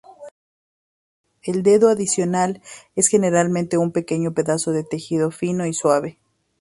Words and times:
El 1.43 1.61
dedo 1.61 1.87
adicional 1.87 2.59
es 2.95 3.07
generalmente 3.07 3.77
un 3.77 3.91
pequeño 3.91 4.33
pedazo 4.33 4.71
de 4.71 4.83
tejido 4.83 5.29
fino 5.29 5.67
y 5.67 5.75
suave. 5.75 6.17